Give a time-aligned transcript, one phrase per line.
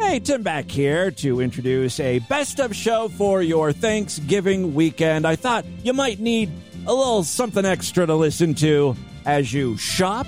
[0.00, 5.24] Hey, Tim back here to introduce a best of show for your Thanksgiving weekend.
[5.24, 6.50] I thought you might need
[6.86, 10.26] a little something extra to listen to as you shop.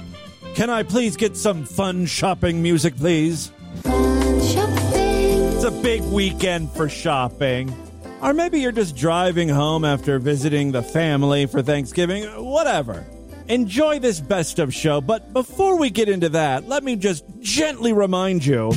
[0.54, 3.50] Can I please get some fun shopping music, please?
[3.82, 5.54] Fun Shopping.
[5.54, 7.74] It's a big weekend for shopping.
[8.22, 12.24] Or maybe you're just driving home after visiting the family for Thanksgiving.
[12.44, 13.04] Whatever.
[13.48, 17.92] Enjoy this best of show, but before we get into that, let me just gently
[17.92, 18.73] remind you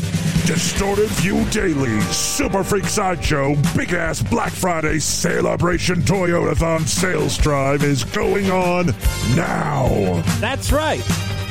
[0.46, 8.04] Distorted View Daily, Super Freak Sideshow, Big Ass Black Friday Celebration Toyotathon Sales Drive is
[8.04, 8.88] going on
[9.36, 10.22] now.
[10.40, 11.04] that's right.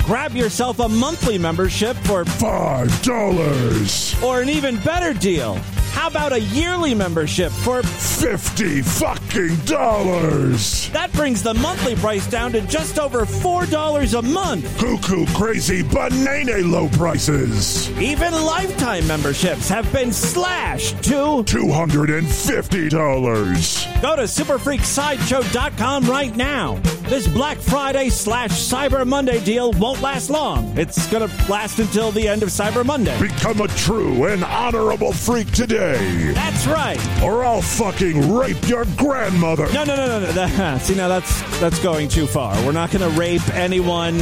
[0.05, 5.59] Grab yourself a monthly membership for Five dollars, or an even better deal.
[5.95, 10.91] How about a yearly membership for fifty fucking dollars.
[10.91, 14.79] that brings the monthly price down to just over $4 a month.
[14.79, 17.89] Cuckoo crazy banana low prices.
[17.99, 23.87] Even lifetime memberships have been slashed to Two hundred and fifty dollars.
[24.03, 26.75] Go to superfreaksideshow.com right now.
[27.09, 30.77] This Black Friday slash Cyber Monday deal won't last long.
[30.77, 33.19] It's gonna last until the end of Cyber Monday.
[33.21, 36.99] Become a true and honorable freak today, That's right.
[37.23, 39.71] or I'll fucking rape your grandmother.
[39.73, 40.79] No, no, no, no, no.
[40.83, 42.55] See, now that's that's going too far.
[42.65, 44.19] We're not gonna rape anyone.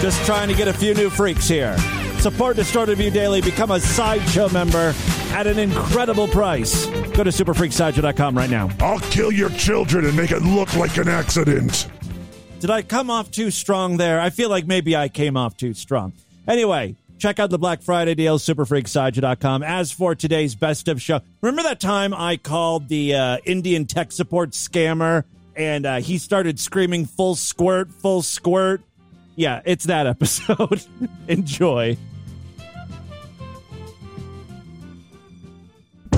[0.00, 1.76] Just trying to get a few new freaks here.
[2.18, 3.40] Support Distorted View Daily.
[3.40, 4.94] Become a sideshow member
[5.32, 6.86] at an incredible price.
[6.86, 8.70] Go to superfreaksideshow.com right now.
[8.80, 11.88] I'll kill your children and make it look like an accident.
[12.60, 14.20] Did I come off too strong there?
[14.20, 16.14] I feel like maybe I came off too strong.
[16.48, 19.62] Anyway, check out the Black Friday deals, superfreaksideshow.com.
[19.62, 24.12] As for today's best of show, remember that time I called the uh, Indian tech
[24.12, 25.24] support scammer
[25.56, 28.82] and uh, he started screaming full squirt, full squirt?
[29.36, 30.84] Yeah, it's that episode.
[31.28, 31.96] Enjoy.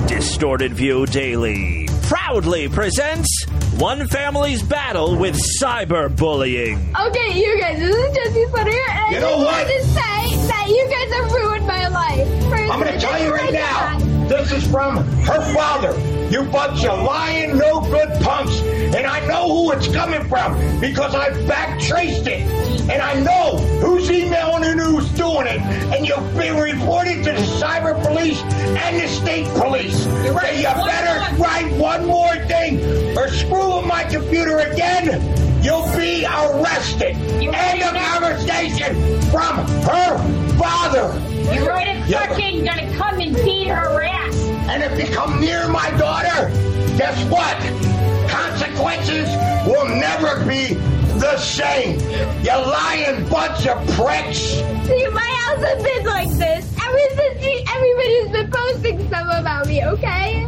[0.07, 3.45] Distorted View Daily proudly presents
[3.77, 6.79] One Family's Battle with Cyberbullying.
[7.09, 9.53] Okay, you guys, this is Jesse Slaughter, and You I know just what?
[9.53, 12.49] wanted to say that you guys have ruined my life.
[12.49, 13.59] First, I'm going to tell you right now.
[13.99, 14.16] that.
[14.27, 15.97] This is from her father.
[16.29, 18.59] You bunch of lying, no good punks.
[18.61, 22.41] And I know who it's coming from because I back traced it.
[22.89, 25.61] And I know who's emailing and who's doing it.
[25.61, 30.05] And you'll be reported to the cyber police and the state police.
[30.05, 30.53] You're right.
[30.55, 35.05] So you One better write one more thing or screw with my computer again.
[35.63, 37.15] You'll be arrested.
[37.41, 38.95] You're End of conversation
[39.31, 40.17] from her
[40.57, 41.17] father.
[41.53, 42.27] You're right Yeah.
[42.27, 43.35] fucking gonna come and.
[43.37, 43.37] And
[44.91, 46.49] if you come near my daughter,
[46.97, 47.57] guess what?
[48.29, 49.27] Consequences
[49.67, 50.75] will never be
[51.19, 51.99] the same.
[52.43, 54.37] You lying bunch of pricks.
[54.37, 59.67] See, my house has been like this ever since you, everybody's been posting stuff about
[59.67, 59.83] me.
[59.83, 60.45] Okay,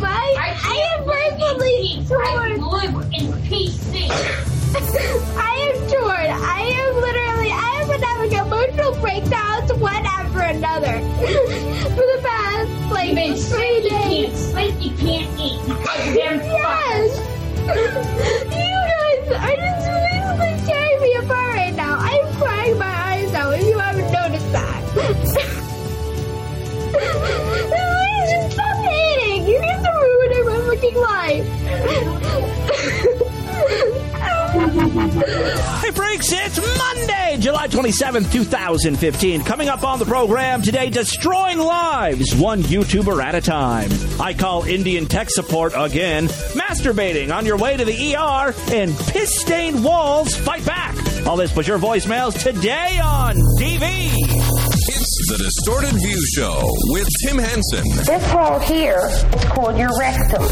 [0.00, 4.58] my I, am personally I live in PC.
[5.36, 6.30] I am torn.
[6.30, 7.50] I am literally.
[7.50, 11.00] I have been having emotional breakdowns one after another
[11.94, 14.52] for the past like been three you days.
[14.52, 15.60] can't sleep, you can't eat.
[16.14, 17.10] Yes!
[17.62, 21.96] you guys are just really tearing me apart right now.
[22.00, 24.82] I'm crying my eyes out if you haven't noticed that.
[26.92, 29.46] Please just stop hating!
[29.46, 31.46] You guys are ruining my fucking life.
[34.52, 39.44] Hey, freaks, it's Monday, July 27th, 2015.
[39.44, 43.88] Coming up on the program today, destroying lives, one YouTuber at a time.
[44.20, 49.40] I call Indian tech support again, masturbating on your way to the ER, and piss
[49.40, 50.94] stained walls fight back.
[51.26, 54.12] All this plus your voicemails today on DV.
[54.12, 56.60] It's the Distorted View Show
[56.90, 57.84] with Tim Henson.
[58.04, 59.00] This hole here
[59.34, 60.42] is called your rectum.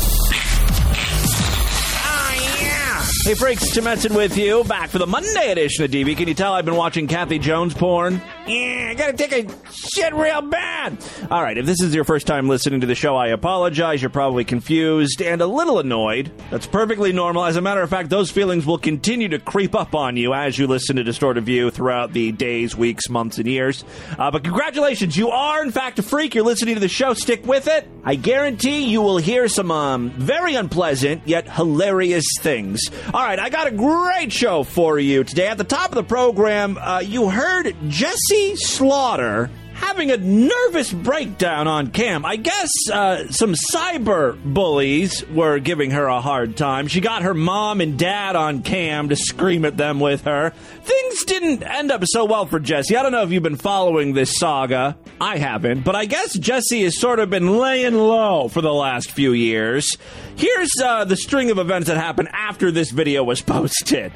[3.30, 6.16] Hey, Tim Henson with you, back for the Monday edition of DV.
[6.16, 8.20] Can you tell I've been watching Kathy Jones porn?
[8.50, 10.98] Yeah, I gotta take a shit real bad.
[11.30, 14.02] All right, if this is your first time listening to the show, I apologize.
[14.02, 16.32] You're probably confused and a little annoyed.
[16.50, 17.44] That's perfectly normal.
[17.44, 20.58] As a matter of fact, those feelings will continue to creep up on you as
[20.58, 23.84] you listen to Distorted View throughout the days, weeks, months, and years.
[24.18, 26.34] Uh, but congratulations, you are in fact a freak.
[26.34, 27.14] You're listening to the show.
[27.14, 27.88] Stick with it.
[28.02, 32.80] I guarantee you will hear some um, very unpleasant yet hilarious things.
[33.14, 35.46] All right, I got a great show for you today.
[35.46, 39.50] At the top of the program, uh, you heard Jesse Slaughter
[39.80, 42.24] having a nervous breakdown on cam.
[42.24, 46.86] I guess uh, some cyber bullies were giving her a hard time.
[46.86, 50.50] She got her mom and dad on cam to scream at them with her.
[50.82, 52.94] Things didn't end up so well for Jesse.
[52.94, 54.98] I don't know if you've been following this saga.
[55.18, 59.10] I haven't, but I guess Jesse has sort of been laying low for the last
[59.10, 59.96] few years.
[60.36, 64.12] Here's uh, the string of events that happened after this video was posted.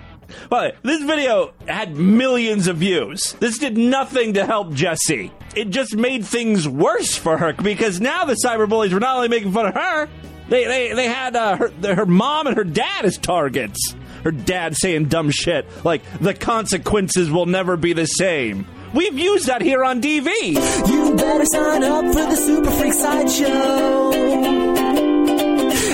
[0.48, 3.34] But this video had millions of views.
[3.40, 5.32] This did nothing to help Jessie.
[5.54, 9.52] It just made things worse for her because now the cyberbullies were not only making
[9.52, 10.08] fun of her,
[10.48, 13.94] they they, they had uh, her, her mom and her dad as targets.
[14.24, 18.66] Her dad saying dumb shit like the consequences will never be the same.
[18.94, 20.88] We've used that here on DV.
[20.88, 24.12] You better sign up for the Super Freak Sideshow.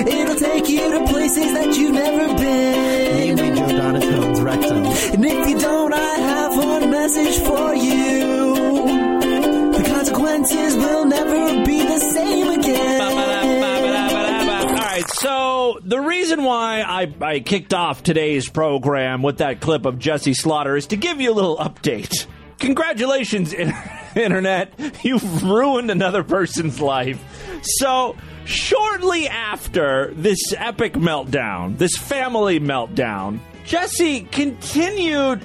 [0.07, 2.40] It'll take you to places that you've never been.
[5.13, 8.53] And if you don't, I have one message for you.
[9.71, 13.01] The consequences will never be the same again.
[14.61, 19.85] All right, so the reason why I, I kicked off today's program with that clip
[19.85, 22.25] of Jesse Slaughter is to give you a little update.
[22.59, 23.53] Congratulations,
[24.15, 24.73] Internet.
[25.03, 27.19] You've ruined another person's life.
[27.63, 28.15] So,
[28.45, 33.39] shortly after this epic meltdown, this family meltdown,
[33.71, 35.41] Jesse continued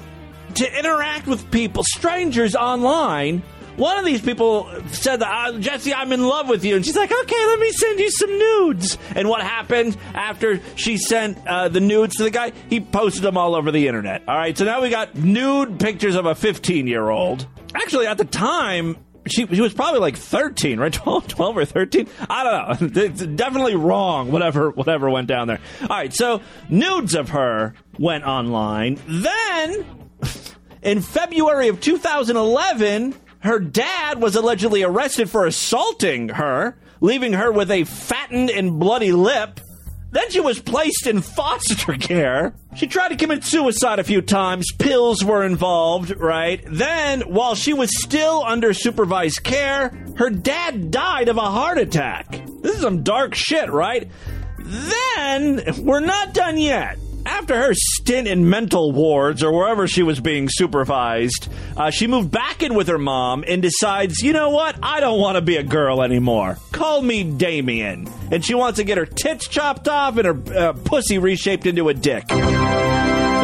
[0.56, 3.40] to interact with people, strangers online.
[3.76, 6.75] One of these people said, uh, Jesse, I'm in love with you.
[6.75, 8.99] And she's like, okay, let me send you some nudes.
[9.14, 12.50] And what happened after she sent uh, the nudes to the guy?
[12.69, 14.25] He posted them all over the internet.
[14.26, 17.46] All right, so now we got nude pictures of a 15 year old.
[17.76, 18.96] Actually, at the time,
[19.26, 20.93] she, she was probably like 13, right?
[20.93, 22.08] 12, 12 or 13?
[22.28, 22.44] I
[22.78, 23.02] don't know.
[23.06, 25.61] It's definitely wrong, whatever, whatever went down there.
[25.82, 28.99] All right, so nudes of her went online.
[29.06, 29.87] Then,
[30.82, 37.70] in February of 2011, her dad was allegedly arrested for assaulting her, leaving her with
[37.70, 39.61] a fattened and bloody lip.
[40.11, 42.55] Then she was placed in foster care.
[42.76, 44.73] She tried to commit suicide a few times.
[44.79, 46.62] Pills were involved, right?
[46.67, 52.31] Then, while she was still under supervised care, her dad died of a heart attack.
[52.62, 54.11] This is some dark shit, right?
[54.58, 56.99] Then, we're not done yet.
[57.26, 62.31] After her stint in mental wards or wherever she was being supervised, uh, she moved
[62.31, 64.78] back in with her mom and decides, you know what?
[64.81, 66.56] I don't want to be a girl anymore.
[66.70, 68.08] Call me Damien.
[68.31, 71.88] And she wants to get her tits chopped off and her uh, pussy reshaped into
[71.88, 72.25] a dick.
[72.28, 72.37] So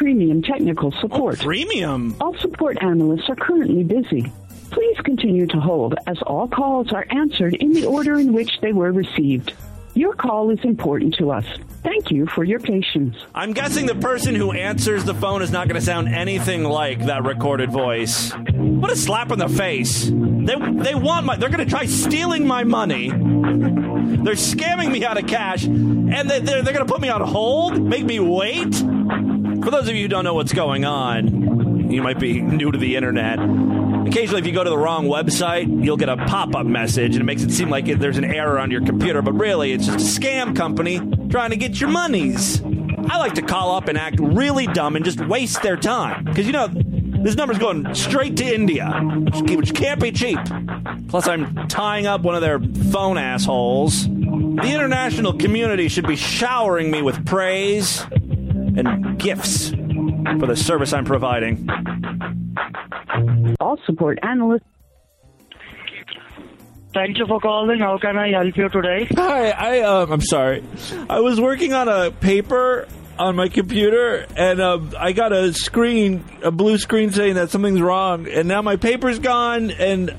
[0.00, 1.40] Premium Technical oh, Support.
[1.40, 2.16] Premium?
[2.22, 4.32] All support analysts are currently busy.
[4.70, 8.72] Please continue to hold as all calls are answered in the order in which they
[8.72, 9.52] were received.
[9.92, 11.44] Your call is important to us.
[11.82, 13.14] Thank you for your patience.
[13.34, 17.04] I'm guessing the person who answers the phone is not going to sound anything like
[17.04, 18.32] that recorded voice.
[18.32, 20.06] What a slap in the face.
[20.06, 23.10] They, they want my, they're going to try stealing my money.
[23.10, 27.20] They're scamming me out of cash, and they, they're, they're going to put me on
[27.20, 28.82] hold, make me wait.
[29.62, 32.78] For those of you who don't know what's going on, you might be new to
[32.78, 33.38] the internet.
[33.38, 37.22] Occasionally, if you go to the wrong website, you'll get a pop up message and
[37.22, 39.98] it makes it seem like there's an error on your computer, but really, it's just
[39.98, 40.98] a scam company
[41.28, 42.62] trying to get your monies.
[43.08, 46.24] I like to call up and act really dumb and just waste their time.
[46.24, 48.88] Because, you know, this number's going straight to India,
[49.50, 50.38] which can't be cheap.
[51.08, 54.06] Plus, I'm tying up one of their phone assholes.
[54.06, 58.06] The international community should be showering me with praise
[58.76, 61.68] and gifts for the service I'm providing.
[63.60, 64.64] All support analysts.
[66.92, 67.78] Thank you for calling.
[67.78, 69.06] How can I help you today?
[69.14, 70.64] Hi, I um, I'm sorry.
[71.08, 76.24] I was working on a paper on my computer, and um, I got a screen,
[76.42, 80.14] a blue screen saying that something's wrong, and now my paper's gone, and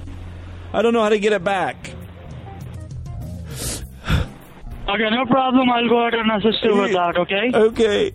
[0.71, 1.91] I don't know how to get it back.
[4.87, 5.69] Okay, no problem.
[5.69, 7.51] I'll go ahead and assist you with that, okay?
[7.53, 8.13] Okay.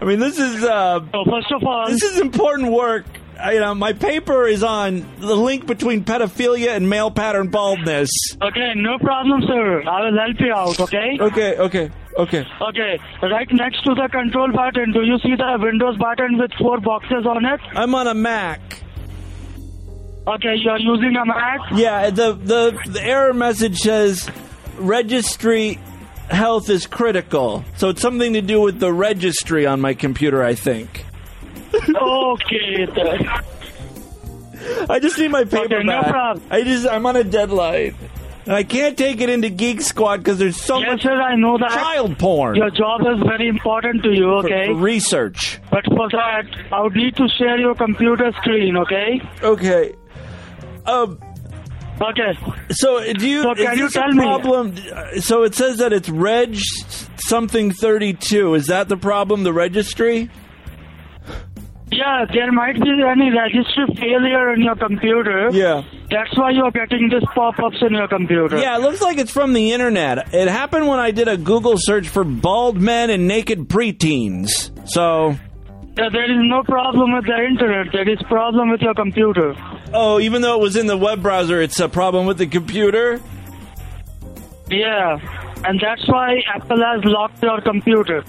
[0.00, 3.06] I mean, this is uh, first of all, this is important work.
[3.38, 8.10] I, you know, my paper is on the link between pedophilia and male pattern baldness.
[8.40, 9.82] okay, no problem, sir.
[9.86, 11.18] I will help you out, okay?
[11.20, 12.46] Okay, okay, okay.
[12.62, 16.80] Okay, right next to the control button, do you see the Windows button with four
[16.80, 17.60] boxes on it?
[17.74, 18.60] I'm on a Mac.
[20.26, 21.60] Okay, you're using a Mac?
[21.74, 24.28] Yeah, the the the error message says
[24.78, 25.78] registry
[26.30, 27.64] health is critical.
[27.76, 31.04] So it's something to do with the registry on my computer, I think.
[31.74, 33.28] okay, then.
[34.90, 36.10] I just need my paper Okay, no back.
[36.10, 36.46] problem.
[36.50, 37.94] I just I'm on a deadline.
[38.46, 41.34] And I can't take it into Geek Squad because there's so Yes, much sir, I
[41.34, 41.70] know that.
[41.70, 44.66] child porn Your job is very important to you, okay?
[44.68, 45.60] for research.
[45.70, 49.20] But for that, I would need to share your computer screen, okay?
[49.42, 49.94] Okay.
[50.84, 51.18] Um.
[52.00, 52.38] Okay.
[52.70, 53.42] So do you?
[53.42, 54.76] So can you tell me- problem?
[55.20, 56.56] So it says that it's reg
[57.16, 58.54] something thirty two.
[58.54, 59.44] Is that the problem?
[59.44, 60.30] The registry?
[61.90, 65.50] Yeah, there might be any registry failure in your computer.
[65.52, 65.82] Yeah.
[66.10, 68.58] That's why you're getting this pop-ups in your computer.
[68.58, 70.34] Yeah, it looks like it's from the internet.
[70.34, 74.48] It happened when I did a Google search for bald men and naked preteens.
[74.88, 75.36] So,
[75.96, 77.92] Yeah, there is no problem with the internet.
[77.92, 79.54] There is problem with your computer.
[79.92, 83.20] Oh, even though it was in the web browser, it's a problem with the computer.
[84.68, 85.18] Yeah,
[85.64, 88.24] and that's why Apple has locked your computer.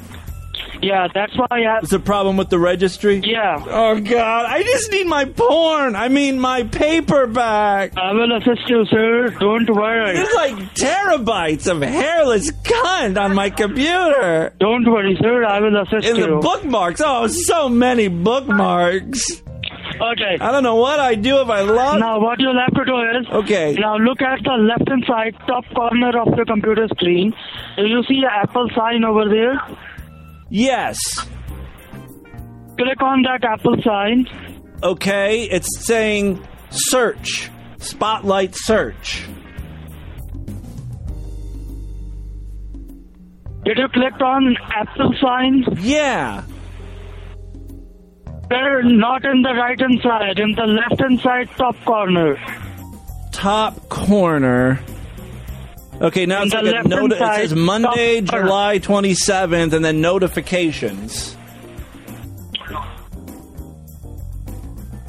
[0.81, 1.47] Yeah, that's why.
[1.51, 3.21] I, It's a problem with the registry.
[3.23, 5.95] yeah, Oh God, I just need my porn.
[5.95, 7.97] I mean, my paperback.
[7.97, 9.29] I will assist you, sir.
[9.39, 10.13] Don't worry.
[10.13, 14.53] There's like terabytes of hairless cunt on my computer.
[14.59, 15.43] Don't worry, sir.
[15.45, 16.13] I will assist you.
[16.15, 17.01] In the bookmarks.
[17.03, 19.41] Oh, so many bookmarks.
[20.00, 20.38] Okay.
[20.39, 22.00] I don't know what I do if I love.
[22.00, 23.75] Now, what you'll have to do is, Okay.
[23.80, 27.34] now look at the left-hand side, top corner of the computer screen.
[27.77, 29.60] Do you see an Apple sign over there?
[30.50, 30.98] Yes.
[32.77, 34.27] Click on that Apple sign.
[34.84, 37.50] Okay, it's saying search.
[37.80, 39.25] Spotlight search.
[43.66, 45.66] Did you click on Apple sign?
[45.82, 46.44] Yeah.
[48.50, 52.38] They're not in the right-hand side, in the left-hand side, top corner.
[53.32, 54.80] Top corner.
[56.00, 58.22] Okay, now it's like a noti- it says Monday.
[58.22, 61.36] July 27th, and then notifications.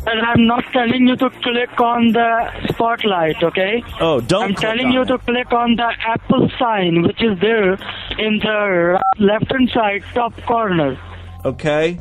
[0.06, 3.82] And I'm not telling you to click on the spotlight, okay?
[4.00, 5.08] Oh, don't I'm telling you it.
[5.08, 7.74] to click on the Apple sign, which is there
[8.18, 10.98] in the left-hand side, top corner.
[11.44, 12.00] Okay.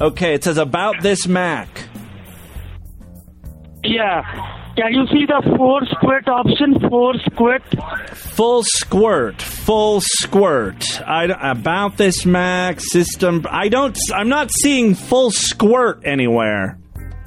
[0.00, 1.68] Okay, it says about this Mac.
[3.84, 4.22] Yeah.
[4.76, 6.80] Can you see the force quit option?
[6.88, 7.62] Force quit.
[8.16, 11.00] Full squirt, full squirt.
[11.06, 13.44] I about this Mac system.
[13.48, 13.96] I don't.
[14.12, 16.78] I'm not seeing full squirt anywhere.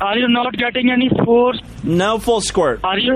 [0.01, 1.59] Are you not getting any force?
[1.83, 2.81] No full squirt.
[2.83, 3.15] Are you?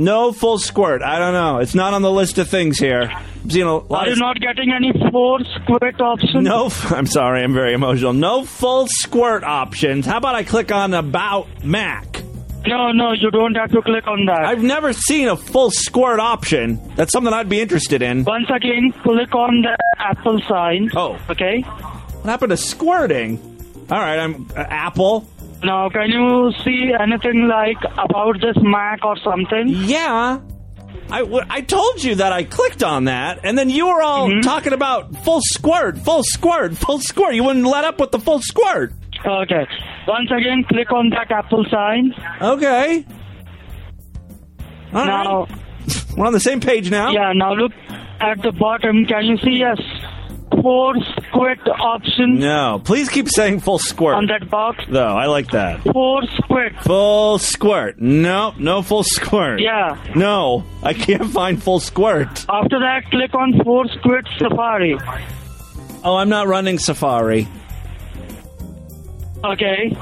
[0.00, 1.02] No full squirt.
[1.02, 1.58] I don't know.
[1.58, 3.10] It's not on the list of things here.
[3.12, 6.44] I'm seeing a lot Are you of- not getting any force quit options?
[6.44, 7.42] No, f- I'm sorry.
[7.42, 8.12] I'm very emotional.
[8.12, 10.06] No full squirt options.
[10.06, 12.22] How about I click on about Mac?
[12.66, 14.44] No, no, you don't have to click on that.
[14.44, 16.80] I've never seen a full squirt option.
[16.96, 18.24] That's something I'd be interested in.
[18.24, 20.90] Once again, click on the Apple sign.
[20.94, 21.18] Oh.
[21.30, 21.60] Okay.
[21.62, 23.38] What happened to squirting?
[23.90, 25.26] All right, I'm uh, Apple.
[25.62, 29.68] Now, can you see anything like about this Mac or something?
[29.68, 30.40] Yeah.
[31.10, 34.28] I, w- I told you that I clicked on that, and then you were all
[34.28, 34.40] Mm-hmm.
[34.42, 37.34] talking about full squirt, full squirt, full squirt.
[37.34, 38.92] You wouldn't let up with the full squirt.
[39.24, 39.66] Okay.
[40.06, 42.14] Once again, click on that Apple sign.
[42.40, 43.04] Okay.
[44.92, 45.24] All right.
[45.24, 45.46] now,
[46.16, 47.10] We're on the same page now.
[47.10, 47.72] yeah, now look
[48.20, 49.04] at the bottom.
[49.06, 49.74] Can you see a
[50.62, 54.14] force quit option No, please keep saying full squirt.
[54.16, 54.84] on that box?
[54.88, 55.80] Though I like that.
[55.82, 56.74] Force quit.
[56.82, 58.00] Full squirt.
[58.00, 59.60] No, no full squirt.
[59.60, 59.96] Yeah.
[60.14, 62.44] No, I can't find full squirt.
[62.48, 64.98] After that, click on force quit Safari.
[66.04, 67.48] Oh, I'm not running Safari.
[69.44, 69.96] Okay.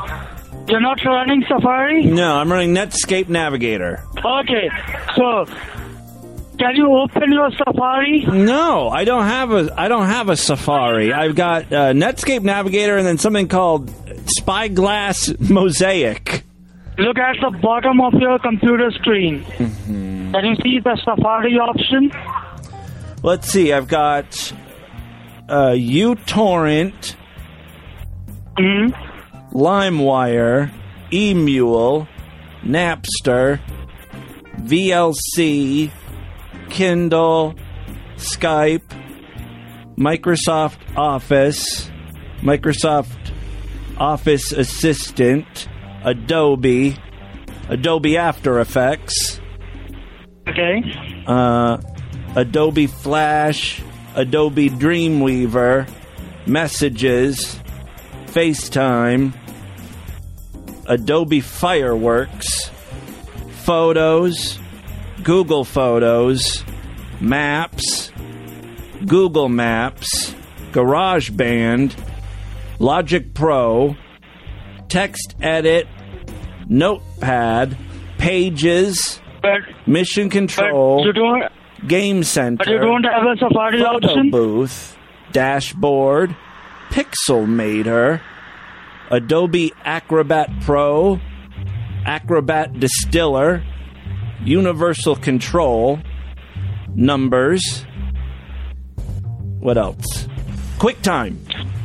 [0.68, 2.04] You're not running Safari?
[2.04, 4.02] No, I'm running Netscape Navigator.
[4.24, 4.68] Okay.
[5.14, 5.46] So,
[6.58, 8.24] can you open your Safari?
[8.26, 11.12] No, I don't have a I don't have a Safari.
[11.12, 13.90] I've got uh, Netscape Navigator and then something called
[14.38, 16.44] Spyglass Mosaic.
[16.98, 19.44] Look at the bottom of your computer screen.
[19.44, 20.32] Mm-hmm.
[20.32, 22.10] Can you see the Safari option?
[23.22, 23.72] Let's see.
[23.72, 24.52] I've got
[25.48, 27.14] uh, uTorrent,
[28.58, 28.88] hmm
[29.52, 30.70] LimeWire,
[31.10, 32.06] eMule,
[32.62, 33.58] Napster,
[34.60, 35.90] VLC,
[36.70, 37.54] Kindle,
[38.16, 38.82] Skype,
[39.96, 41.90] Microsoft Office,
[42.40, 43.32] Microsoft
[43.98, 45.68] Office Assistant,
[46.04, 46.96] Adobe,
[47.68, 49.40] Adobe After Effects,
[50.48, 50.82] Okay.
[51.26, 51.78] uh,
[52.36, 53.82] Adobe Flash,
[54.14, 55.88] Adobe Dreamweaver,
[56.46, 57.58] Messages,
[58.26, 59.34] FaceTime,
[60.86, 62.70] Adobe Fireworks,
[63.64, 64.58] Photos,
[65.26, 66.64] Google Photos,
[67.20, 68.12] Maps,
[69.04, 70.32] Google Maps,
[70.70, 71.96] GarageBand,
[72.78, 73.96] Logic Pro,
[74.88, 75.88] Text Edit,
[76.68, 77.76] Notepad,
[78.18, 81.12] Pages, But Mission Control,
[81.88, 84.30] Game Center, but you don't have a Safari Photo option.
[84.30, 84.96] Booth,
[85.32, 86.36] Dashboard,
[86.90, 88.20] Pixelmator,
[89.10, 91.18] Adobe Acrobat Pro,
[92.04, 93.64] Acrobat Distiller,
[94.44, 95.98] Universal Control,
[96.94, 97.84] Numbers.
[99.60, 100.28] What else?
[100.78, 101.36] QuickTime.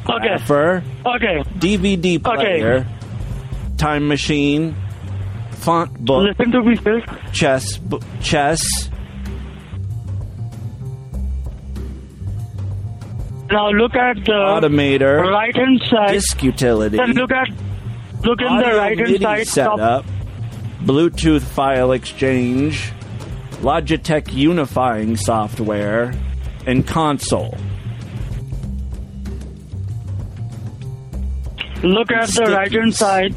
[0.10, 0.28] Okay.
[0.28, 1.44] Grapher, Okay.
[1.60, 2.88] DVD player, Okay.
[3.78, 4.76] Time Machine,
[5.52, 7.02] Font Book, Listen to me, sir.
[7.34, 8.62] Chess, bu- Chess,
[13.50, 16.12] Now look at the Automator, right hand side.
[16.14, 17.50] Disk Utility, Then look at
[18.24, 20.06] look in the right hand side top.
[20.86, 22.92] Bluetooth file exchange,
[23.62, 26.14] Logitech unifying software,
[26.66, 27.56] and console.
[31.84, 33.34] Look at the right hand side.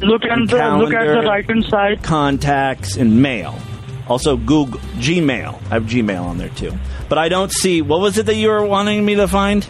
[0.00, 2.02] Look at the look at the right hand side.
[2.02, 3.58] contacts, and mail.
[4.06, 5.54] Also, Google Gmail.
[5.70, 6.72] I have Gmail on there too.
[7.08, 7.82] But I don't see.
[7.82, 9.66] What was it that you were wanting me to find?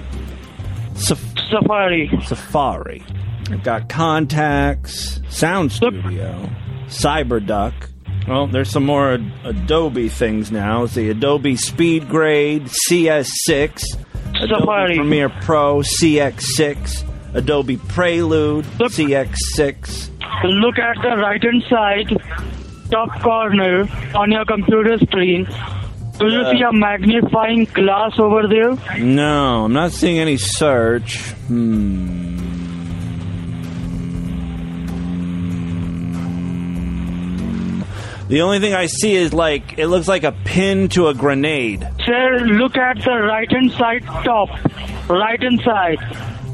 [0.95, 2.11] Saf- Safari.
[2.25, 3.03] Safari.
[3.51, 6.49] I've got contacts, Sound Studio,
[6.87, 7.73] CyberDuck.
[8.27, 9.13] Well, there's some more
[9.45, 10.83] Adobe things now.
[10.83, 13.83] Let's see Adobe SpeedGrade, CS6,
[14.37, 14.97] Adobe Safari.
[14.97, 20.11] Premiere Pro, CS6, Adobe Prelude, CS6.
[20.45, 22.09] Look at the right hand side,
[22.91, 25.45] top corner on your computer screen.
[26.19, 28.77] Do you Uh, see a magnifying glass over there?
[28.99, 31.17] No, I'm not seeing any search.
[31.47, 32.38] Hmm.
[38.29, 41.89] The only thing I see is like it looks like a pin to a grenade.
[42.05, 44.51] Sir, look at the right hand side top.
[45.09, 45.99] Right hand side.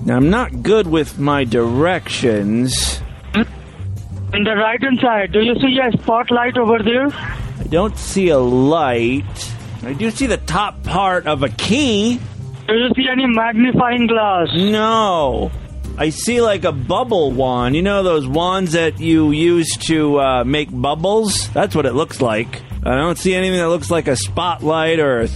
[0.06, 3.00] Now I'm not good with my directions.
[3.34, 7.08] In the right hand side, do you see a spotlight over there?
[7.08, 9.54] I don't see a light.
[9.82, 12.20] I do see the top part of a key.
[12.68, 14.48] Do you see any magnifying glass?
[14.54, 15.50] No.
[15.96, 17.76] I see like a bubble wand.
[17.76, 21.48] You know those wands that you use to uh, make bubbles?
[21.50, 22.62] That's what it looks like.
[22.85, 25.28] I don't see anything that looks like a spotlight or a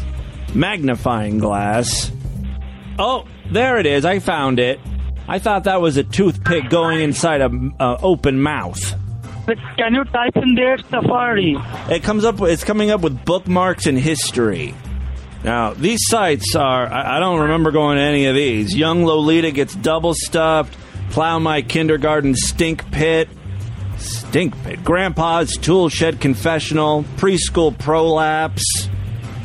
[0.54, 2.10] magnifying glass.
[2.98, 4.04] Oh, there it is.
[4.04, 4.80] I found it.
[5.28, 8.94] I thought that was a toothpick going inside a, a open mouth.
[9.46, 11.56] But Can you type in there Safari?
[11.90, 12.40] It comes up.
[12.42, 14.74] It's coming up with bookmarks and history.
[15.44, 16.86] Now these sites are.
[16.86, 18.74] I, I don't remember going to any of these.
[18.76, 20.76] Young Lolita gets double stuffed.
[21.10, 23.28] Plow my kindergarten stink pit.
[23.98, 24.84] Stink pit.
[24.84, 27.04] Grandpa's tool shed confessional.
[27.16, 28.88] Preschool prolapse.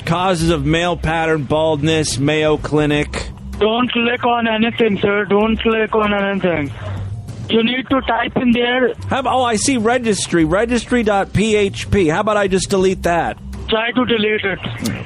[0.06, 2.18] Causes of male pattern baldness.
[2.18, 3.30] Mayo Clinic.
[3.60, 5.26] Don't click on anything, sir.
[5.26, 6.72] Don't click on anything.
[7.50, 8.94] You need to type in there.
[9.08, 10.44] How about, oh, I see registry.
[10.44, 12.12] Registry.php.
[12.12, 13.38] How about I just delete that?
[13.74, 14.60] Try to delete it.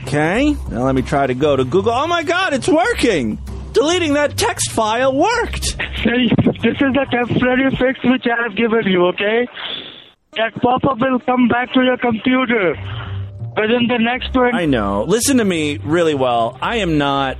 [0.03, 0.51] Okay.
[0.69, 1.93] Now let me try to go to Google.
[1.93, 3.39] Oh my God, it's working!
[3.71, 5.77] Deleting that text file worked!
[5.77, 9.47] This is the temporary fix which I have given you, okay?
[10.33, 12.75] That pop-up will come back to your computer
[13.55, 14.51] within the next 20...
[14.51, 15.05] I know.
[15.07, 16.57] Listen to me really well.
[16.61, 17.37] I am not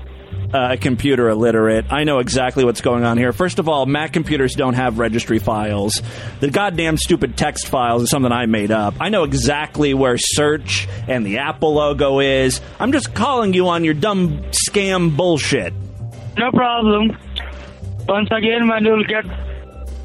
[0.53, 1.91] uh, a computer illiterate.
[1.91, 3.33] I know exactly what's going on here.
[3.33, 6.01] First of all, Mac computers don't have registry files.
[6.39, 8.95] The goddamn stupid text files is something I made up.
[8.99, 12.61] I know exactly where search and the Apple logo is.
[12.79, 15.73] I'm just calling you on your dumb scam bullshit.
[16.37, 17.17] No problem.
[18.07, 19.25] Once again, when you'll get...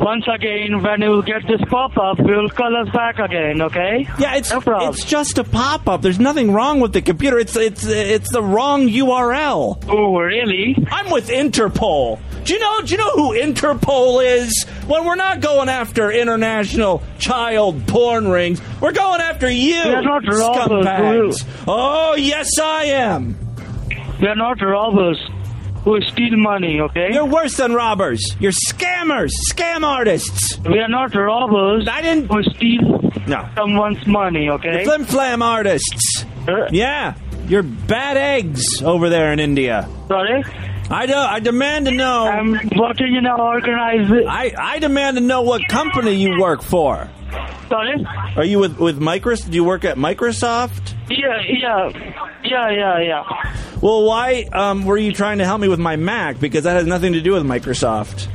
[0.03, 4.09] Once again, when you'll get this pop-up, you'll call us back again, okay?
[4.19, 4.93] Yeah, it's no problem.
[4.93, 6.03] it's just a pop up.
[6.03, 7.39] There's nothing wrong with the computer.
[7.39, 9.81] It's it's it's the wrong URL.
[9.89, 10.77] Oh, really?
[10.91, 12.19] I'm with Interpol.
[12.45, 14.65] Do you know do you know who Interpol is?
[14.89, 19.83] When we're not going after international child porn rings, we're going after you.
[19.85, 21.65] We are not robbers, scumbags.
[21.69, 23.39] Oh, yes I am.
[24.21, 25.19] We are not robbers
[25.85, 27.09] who steal money, okay?
[27.13, 28.23] You're worse than robbers.
[28.39, 30.59] You're scammers, scam artists.
[30.61, 33.49] We are not robbers I didn't who steal No.
[33.57, 34.85] someone's money, okay?
[34.85, 36.25] Flim flam artists.
[36.49, 37.15] Uh, Yeah,
[37.49, 39.89] you're bad eggs over there in India.
[40.09, 40.45] Sorry?
[40.91, 42.27] I do, I demand to know.
[42.27, 44.13] I'm working in an organized...
[44.29, 47.09] I, I demand to know what company you work for.
[47.69, 48.07] Sorry?
[48.37, 49.51] Are you with with Microsoft?
[49.51, 50.95] Do you work at Microsoft?
[51.11, 51.89] Yeah, yeah.
[52.45, 53.57] Yeah, yeah, yeah.
[53.81, 56.39] Well, why um, were you trying to help me with my Mac?
[56.41, 58.29] Because that has nothing to do with Microsoft.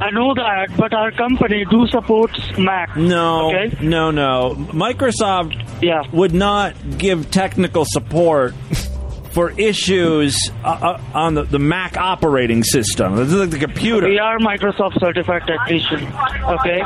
[0.00, 2.96] I know that, but our company do support Mac.
[2.96, 3.76] No, Okay?
[3.80, 4.54] no, no.
[4.72, 6.02] Microsoft Yeah.
[6.12, 8.52] would not give technical support
[9.32, 13.16] for issues uh, uh, on the, the Mac operating system.
[13.16, 14.08] This is like the computer.
[14.08, 16.06] We are Microsoft certified technician.
[16.44, 16.82] Okay?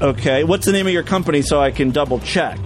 [0.00, 2.58] Okay, what's the name of your company so I can double check?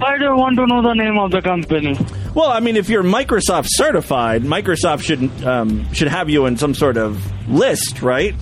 [0.00, 1.96] I don't want to know the name of the company?
[2.34, 6.74] Well, I mean, if you're Microsoft certified, Microsoft should um, should have you in some
[6.74, 8.34] sort of list, right?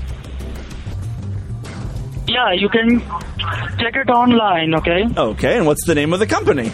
[2.26, 3.00] Yeah, you can
[3.78, 5.04] check it online, okay?
[5.16, 6.70] Okay, and what's the name of the company?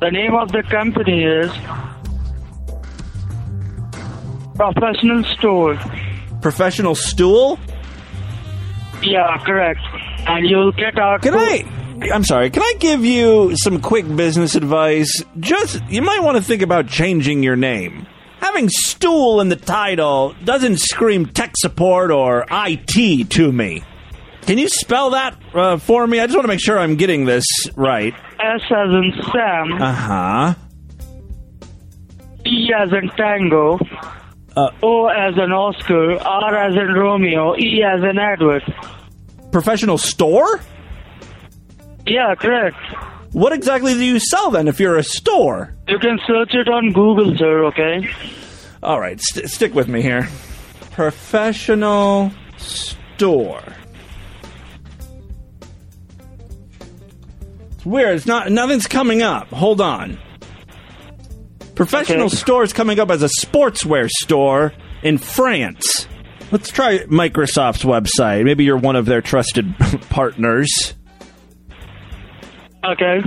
[0.00, 1.50] The name of the company is
[4.54, 5.76] Professional Store.
[6.40, 7.58] Professional Stool?
[9.02, 9.80] Yeah, correct.
[10.26, 11.18] And you'll get our.
[11.18, 11.64] Can I?
[12.12, 12.50] I'm sorry.
[12.50, 15.12] Can I give you some quick business advice?
[15.40, 18.06] Just you might want to think about changing your name.
[18.38, 23.82] Having stool in the title doesn't scream tech support or IT to me.
[24.48, 26.20] Can you spell that uh, for me?
[26.20, 27.44] I just want to make sure I'm getting this
[27.76, 28.14] right.
[28.40, 30.54] S as in Sam, Uh huh.
[32.46, 33.78] E as in Tango,
[34.56, 38.62] Uh, O as in Oscar, R as in Romeo, E as in Edward.
[39.52, 40.60] professional store?
[42.06, 42.78] Yeah, correct.
[43.32, 45.74] What exactly do you sell then if you're a store?
[45.88, 48.08] You can search it on Google, sir, okay?
[48.82, 50.26] All right, st- stick with me here.
[50.92, 53.62] Professional store.
[57.88, 58.16] Weird.
[58.16, 58.50] It's not.
[58.50, 59.48] Nothing's coming up.
[59.48, 60.18] Hold on.
[61.74, 62.36] Professional Okay.
[62.36, 64.72] store is coming up as a sportswear store
[65.02, 66.08] in France.
[66.50, 68.44] Let's try Microsoft's website.
[68.44, 69.74] Maybe you're one of their trusted
[70.10, 70.94] partners.
[72.84, 73.22] Okay.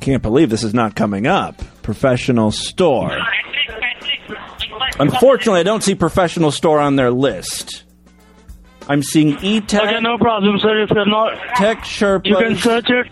[0.00, 1.60] Can't believe this is not coming up.
[1.82, 3.16] Professional store.
[4.98, 7.84] Unfortunately, I don't see professional store on their list.
[8.88, 10.82] I'm seeing E-Tech, Okay, no problem, sir.
[10.84, 12.26] If you're not, Tech Sherpas.
[12.26, 13.06] you can search it.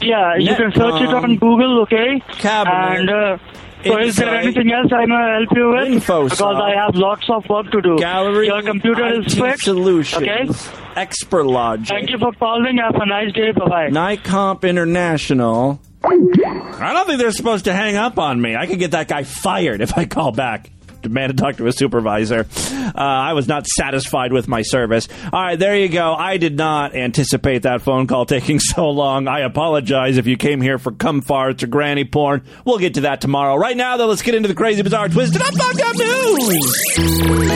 [0.00, 2.20] Yeah, you can search it on Google, okay?
[2.38, 3.38] Cabinet, And uh,
[3.84, 6.00] so, is there anything else I may help you with?
[6.00, 7.96] Because I have lots of work to do.
[7.98, 9.64] Gallery, Your computer IT is fixed.
[9.64, 10.48] Solutions, Okay.
[10.96, 12.78] Expert Logic, Thank you for calling.
[12.78, 13.52] Have a nice day.
[13.52, 13.88] Bye bye.
[13.90, 15.80] Nycomp International.
[16.02, 18.56] I don't think they're supposed to hang up on me.
[18.56, 20.70] I could get that guy fired if I call back.
[21.02, 22.46] Demand to talk to a supervisor.
[22.60, 25.08] Uh, I was not satisfied with my service.
[25.32, 26.14] All right, there you go.
[26.14, 29.28] I did not anticipate that phone call taking so long.
[29.28, 32.42] I apologize if you came here for cum farts or granny porn.
[32.64, 33.56] We'll get to that tomorrow.
[33.56, 37.50] Right now, though, let's get into the crazy, bizarre, twisted up, fucked up news.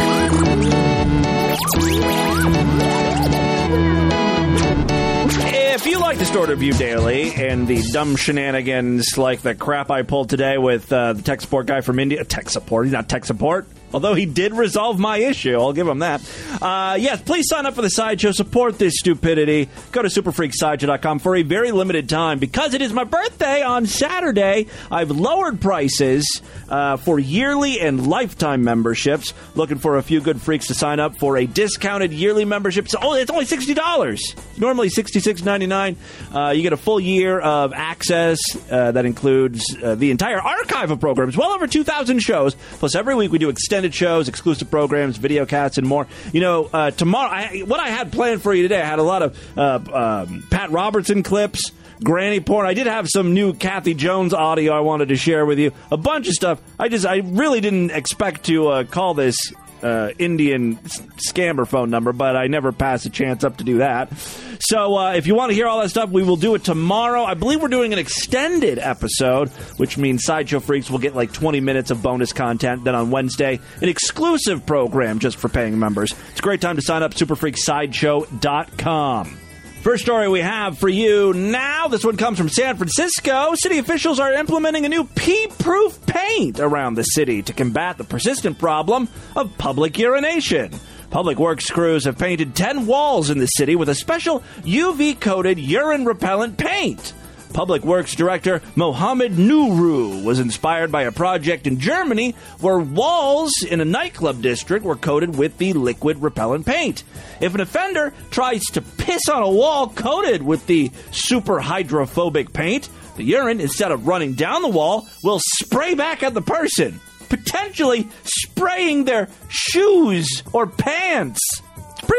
[6.14, 11.14] Like View Daily and the dumb shenanigans like the crap I pulled today with uh,
[11.14, 13.66] the tech support guy from India, tech support, he's not tech support.
[13.94, 16.20] Although he did resolve my issue, I'll give him that.
[16.60, 18.32] Uh, yes, please sign up for the sideshow.
[18.32, 19.68] Support this stupidity.
[19.92, 24.66] Go to superfreaksideshow.com for a very limited time because it is my birthday on Saturday.
[24.90, 29.32] I've lowered prices uh, for yearly and lifetime memberships.
[29.54, 32.88] Looking for a few good freaks to sign up for a discounted yearly membership.
[32.88, 34.34] So, oh, it's only sixty dollars.
[34.58, 35.96] Normally sixty six ninety nine.
[36.34, 38.40] Uh, you get a full year of access
[38.72, 42.56] uh, that includes uh, the entire archive of programs, well over two thousand shows.
[42.80, 46.06] Plus, every week we do extended shows, exclusive programs, video casts, and more.
[46.32, 49.02] You know, uh, tomorrow, I, what I had planned for you today, I had a
[49.02, 51.72] lot of uh, um, Pat Robertson clips.
[52.02, 52.66] Granny porn.
[52.66, 55.72] I did have some new Kathy Jones audio I wanted to share with you.
[55.92, 56.60] A bunch of stuff.
[56.78, 59.36] I just, I really didn't expect to uh, call this
[59.82, 64.12] uh, Indian scammer phone number, but I never pass a chance up to do that.
[64.60, 67.24] So uh, if you want to hear all that stuff, we will do it tomorrow.
[67.24, 71.60] I believe we're doing an extended episode, which means Sideshow Freaks will get like 20
[71.60, 72.84] minutes of bonus content.
[72.84, 76.14] Then on Wednesday, an exclusive program just for paying members.
[76.30, 79.38] It's a great time to sign up, superfreaksideshow.com.
[79.84, 81.88] First story we have for you now.
[81.88, 83.52] This one comes from San Francisco.
[83.54, 88.04] City officials are implementing a new pee proof paint around the city to combat the
[88.04, 90.72] persistent problem of public urination.
[91.10, 95.58] Public Works crews have painted 10 walls in the city with a special UV coated
[95.58, 97.12] urine repellent paint.
[97.54, 103.80] Public Works Director Mohammed Nuru was inspired by a project in Germany where walls in
[103.80, 107.04] a nightclub district were coated with the liquid repellent paint.
[107.40, 112.88] If an offender tries to piss on a wall coated with the super hydrophobic paint,
[113.16, 118.08] the urine, instead of running down the wall, will spray back at the person, potentially
[118.24, 121.53] spraying their shoes or pants.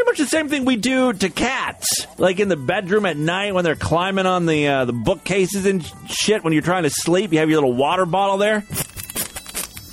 [0.06, 3.64] Much the same thing we do to cats, like in the bedroom at night when
[3.64, 6.44] they're climbing on the uh, the bookcases and shit.
[6.44, 8.64] When you're trying to sleep, you have your little water bottle there.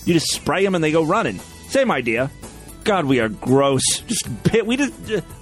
[0.04, 1.38] You just spray them and they go running.
[1.68, 2.30] Same idea.
[2.84, 3.82] God, we are gross.
[4.06, 4.28] Just
[4.66, 4.92] we just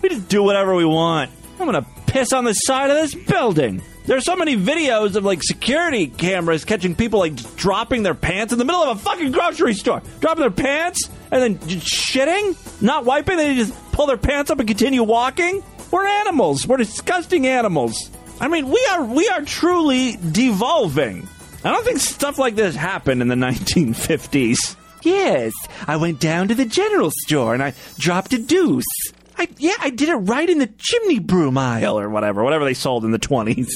[0.03, 1.31] we just do whatever we want.
[1.59, 3.83] I'm gonna piss on the side of this building.
[4.07, 8.59] There's so many videos of like security cameras catching people like dropping their pants in
[8.59, 13.37] the middle of a fucking grocery store, dropping their pants and then shitting, not wiping.
[13.37, 15.63] They just pull their pants up and continue walking.
[15.91, 16.67] We're animals.
[16.67, 18.09] We're disgusting animals.
[18.41, 21.29] I mean, we are we are truly devolving.
[21.63, 24.77] I don't think stuff like this happened in the 1950s.
[25.03, 25.53] Yes,
[25.87, 28.87] I went down to the general store and I dropped a deuce.
[29.37, 32.73] I, yeah, I did it right in the chimney broom aisle or whatever, whatever they
[32.73, 33.69] sold in the 20s.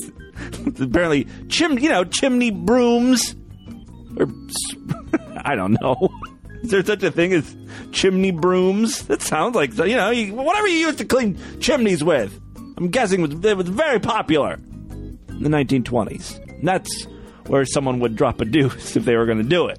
[0.81, 3.37] Apparently, chim, you know, chimney brooms.
[4.17, 4.27] Or,
[5.37, 6.09] I don't know.
[6.65, 7.57] Is there such a thing as
[7.93, 9.03] chimney brooms?
[9.07, 12.41] That sounds like, you know, you, whatever you used to clean chimneys with.
[12.79, 16.39] I'm guessing it was, it was very popular in the 1920s.
[16.49, 17.07] And that's
[17.49, 19.79] where someone would drop a deuce if they were going to do it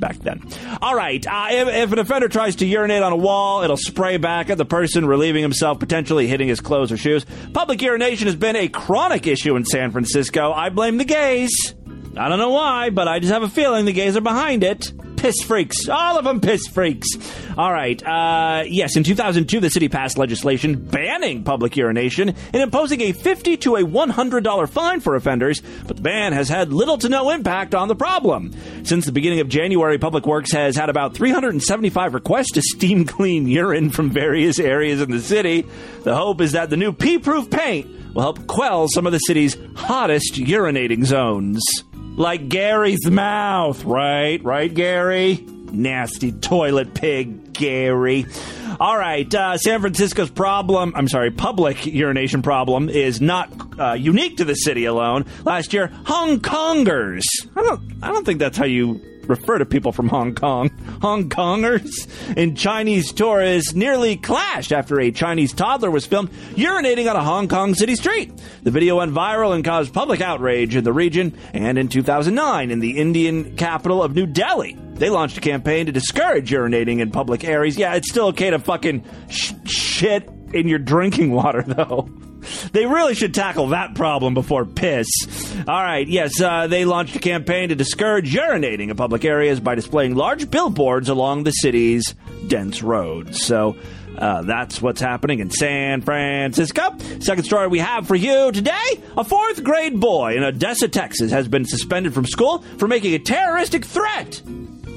[0.00, 0.42] back then.
[0.80, 4.16] All right, uh, if, if, an offender tries to urinate on a wall, it'll spray
[4.16, 7.26] back at the person, relieving himself, potentially hitting his clothes or shoes.
[7.52, 10.52] Public urination has been a chronic issue in San Francisco.
[10.52, 11.74] I blame the gays.
[12.16, 14.90] I don't know why, but I just have a feeling the gays are behind it.
[15.18, 15.88] Piss freaks.
[15.88, 17.08] All of them piss freaks.
[17.56, 18.00] All right.
[18.06, 23.56] Uh, yes, in 2002, the city passed legislation banning public urination and imposing a 50
[23.58, 27.74] to a $100 fine for offenders, but the ban has had little to no impact
[27.74, 28.52] on the problem.
[28.84, 33.48] Since the beginning of January, Public Works has had about 375 requests to steam clean
[33.48, 35.66] urine from various areas in the city.
[36.04, 39.18] The hope is that the new pee proof paint will help quell some of the
[39.18, 41.60] city's hottest urinating zones.
[42.18, 44.42] Like Gary's mouth, right?
[44.42, 45.36] Right, Gary?
[45.70, 48.26] Nasty toilet pig, Gary.
[48.80, 54.38] All right, uh, San Francisco's problem, I'm sorry, public urination problem is not uh, unique
[54.38, 55.26] to the city alone.
[55.44, 57.22] Last year, Hong Kongers.
[57.54, 60.68] I don't, I don't think that's how you refer to people from Hong Kong.
[61.02, 67.16] Hong Kongers and Chinese tourists nearly clashed after a Chinese toddler was filmed urinating on
[67.16, 68.32] a Hong Kong city street.
[68.62, 72.80] The video went viral and caused public outrage in the region and in 2009 in
[72.80, 74.76] the Indian capital of New Delhi.
[74.94, 77.78] They launched a campaign to discourage urinating in public areas.
[77.78, 82.08] Yeah, it's still okay to fucking sh- shit in your drinking water, though.
[82.72, 85.06] They really should tackle that problem before piss.
[85.66, 89.74] All right, yes, uh, they launched a campaign to discourage urinating in public areas by
[89.74, 92.14] displaying large billboards along the city's
[92.46, 93.42] dense roads.
[93.42, 93.76] So,
[94.18, 96.96] uh, that's what's happening in San Francisco.
[97.20, 101.46] Second story we have for you today a fourth grade boy in Odessa, Texas, has
[101.46, 104.42] been suspended from school for making a terroristic threat.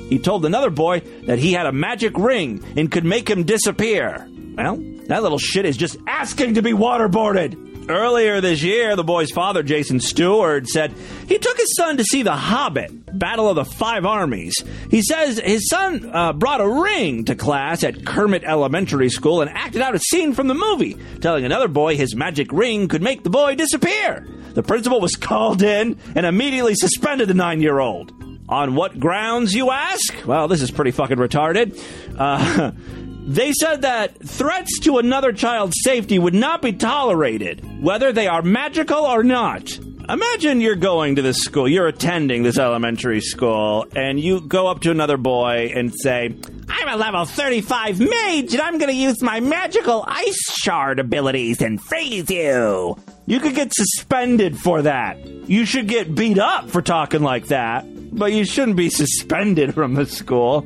[0.10, 4.28] He told another boy that he had a magic ring and could make him disappear.
[4.58, 4.76] Well,
[5.12, 7.90] that little shit is just asking to be waterboarded.
[7.90, 10.94] Earlier this year, the boy's father, Jason Stewart, said
[11.28, 14.54] he took his son to see The Hobbit, Battle of the Five Armies.
[14.90, 19.50] He says his son uh, brought a ring to class at Kermit Elementary School and
[19.50, 23.24] acted out a scene from the movie, telling another boy his magic ring could make
[23.24, 24.26] the boy disappear.
[24.54, 28.14] The principal was called in and immediately suspended the nine year old.
[28.48, 30.14] On what grounds, you ask?
[30.26, 31.82] Well, this is pretty fucking retarded.
[32.18, 32.72] Uh,
[33.24, 38.42] they said that threats to another child's safety would not be tolerated, whether they are
[38.42, 39.78] magical or not.
[40.10, 44.82] Imagine you're going to this school, you're attending this elementary school, and you go up
[44.82, 46.36] to another boy and say,
[46.68, 51.62] I'm a level 35 mage, and I'm going to use my magical ice shard abilities
[51.62, 52.98] and freeze you.
[53.28, 55.26] You could get suspended for that.
[55.48, 59.94] You should get beat up for talking like that, but you shouldn't be suspended from
[59.94, 60.66] the school.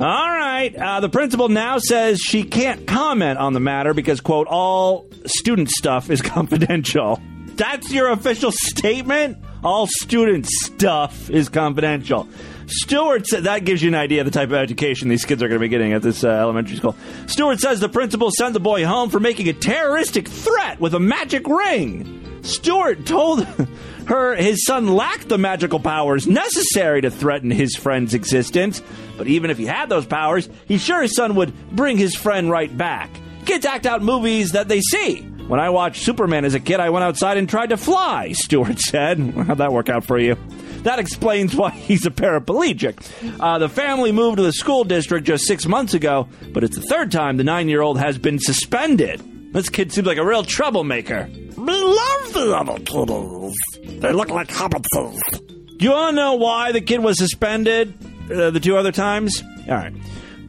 [0.00, 0.74] All right.
[0.76, 5.70] Uh, the principal now says she can't comment on the matter because, quote, all student
[5.70, 7.20] stuff is confidential.
[7.56, 9.38] That's your official statement?
[9.64, 12.28] All student stuff is confidential.
[12.68, 15.48] Stewart said that gives you an idea of the type of education these kids are
[15.48, 16.94] going to be getting at this uh, elementary school.
[17.26, 21.00] Stewart says the principal sent the boy home for making a terroristic threat with a
[21.00, 22.42] magic ring.
[22.42, 23.46] Stewart told
[24.08, 28.82] her his son lacked the magical powers necessary to threaten his friend's existence,
[29.16, 32.50] but even if he had those powers, he's sure his son would bring his friend
[32.50, 33.10] right back.
[33.44, 35.20] Kids act out movies that they see.
[35.48, 38.78] When I watched Superman as a kid, I went outside and tried to fly, Stewart
[38.78, 39.18] said.
[39.18, 40.36] How'd that work out for you?
[40.82, 42.98] That explains why he's a paraplegic.
[43.40, 46.82] Uh, the family moved to the school district just six months ago, but it's the
[46.82, 49.22] third time the nine year old has been suspended.
[49.58, 51.28] This kid seems like a real troublemaker.
[51.32, 53.56] We Love the other kiddies.
[54.00, 55.20] They look like hobbitses.
[55.40, 57.92] Do you want to know why the kid was suspended
[58.32, 59.42] uh, the two other times?
[59.68, 59.92] All right.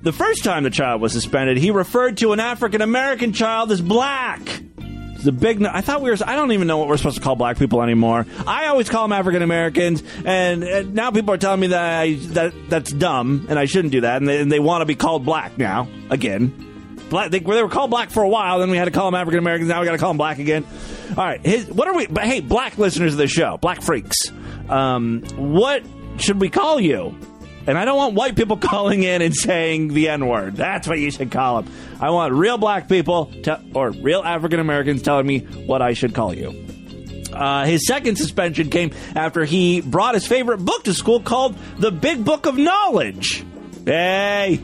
[0.03, 3.81] The first time the child was suspended, he referred to an African American child as
[3.81, 4.41] black.
[5.23, 5.63] The big.
[5.63, 6.17] I thought we were.
[6.23, 8.27] I don't even know what we're supposed to call black people anymore.
[8.45, 12.13] I always call them African Americans, and, and now people are telling me that I,
[12.13, 14.93] that that's dumb and I shouldn't do that, and they, and they want to be
[14.93, 16.67] called black now again.
[17.09, 17.31] Black.
[17.31, 19.39] They, they were called black for a while, then we had to call them African
[19.39, 19.69] Americans.
[19.69, 20.65] Now we got to call them black again.
[21.11, 21.43] All right.
[21.45, 22.07] His, what are we?
[22.07, 24.17] But hey, black listeners of the show, black freaks.
[24.69, 25.83] Um, what
[26.17, 27.17] should we call you?
[27.67, 30.55] And I don't want white people calling in and saying the N word.
[30.55, 31.73] That's what you should call them.
[31.99, 36.13] I want real black people to, or real African Americans telling me what I should
[36.15, 36.65] call you.
[37.31, 41.91] Uh, his second suspension came after he brought his favorite book to school called The
[41.91, 43.45] Big Book of Knowledge.
[43.85, 44.59] Hey,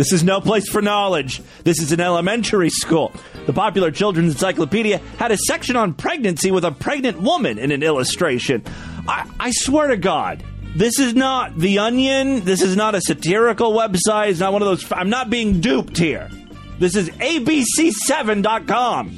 [0.00, 1.42] this is no place for knowledge.
[1.62, 3.12] This is an elementary school.
[3.44, 7.82] The popular children's encyclopedia had a section on pregnancy with a pregnant woman in an
[7.82, 8.64] illustration.
[9.06, 10.42] I, I swear to God,
[10.74, 12.46] this is not The Onion.
[12.46, 14.30] This is not a satirical website.
[14.30, 14.90] It's not one of those.
[14.90, 16.30] I'm not being duped here.
[16.78, 19.10] This is ABC7.com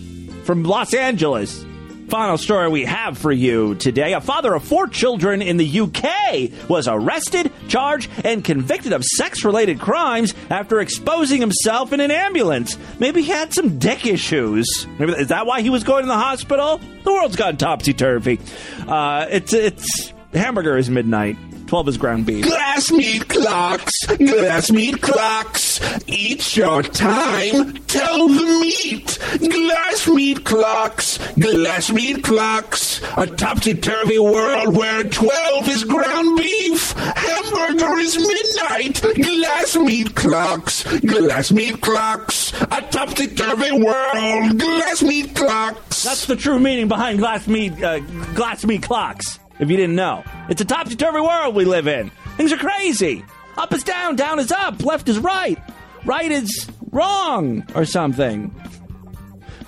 [0.42, 1.64] from Los Angeles.
[2.12, 4.12] Final story we have for you today.
[4.12, 9.46] A father of four children in the UK was arrested, charged, and convicted of sex
[9.46, 12.76] related crimes after exposing himself in an ambulance.
[12.98, 14.86] Maybe he had some dick issues.
[14.98, 16.82] Maybe, is that why he was going to the hospital?
[17.02, 18.38] The world's gone topsy turvy.
[18.86, 21.38] Uh, it's, it's hamburger is midnight.
[21.72, 22.44] 12 is ground beef.
[22.44, 25.80] Glass meat clocks, glass meat clocks.
[26.06, 29.18] Eat your time, tell the meat.
[29.38, 33.00] Glass meat clocks, glass meat clocks.
[33.16, 36.92] A topsy turvy world where 12 is ground beef.
[36.92, 39.00] Hamburger is midnight.
[39.14, 42.52] Glass meat clocks, glass meat clocks.
[42.52, 46.04] A topsy turvy world, glass meat clocks.
[46.04, 48.00] That's the true meaning behind glass meat, uh,
[48.34, 49.38] glass meat clocks.
[49.62, 52.10] If you didn't know, it's a topsy turvy world we live in.
[52.36, 53.24] Things are crazy.
[53.56, 55.56] Up is down, down is up, left is right,
[56.04, 58.52] right is wrong, or something.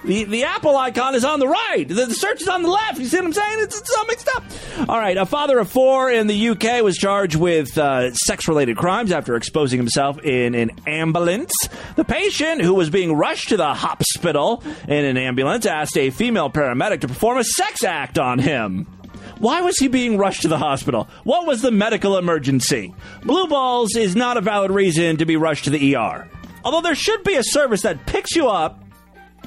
[0.05, 1.87] The, the Apple icon is on the right.
[1.87, 2.99] The, the search is on the left.
[2.99, 3.59] You see what I'm saying?
[3.61, 4.43] It's, it's all mixed up.
[4.89, 5.17] All right.
[5.17, 9.37] A father of four in the UK was charged with uh, sex related crimes after
[9.37, 11.53] exposing himself in an ambulance.
[11.95, 16.51] The patient, who was being rushed to the hospital in an ambulance, asked a female
[16.51, 18.89] paramedic to perform a sex act on him.
[19.39, 21.09] Why was he being rushed to the hospital?
[21.25, 22.95] What was the medical emergency?
[23.25, 26.29] Blue balls is not a valid reason to be rushed to the ER.
[26.65, 28.83] Although there should be a service that picks you up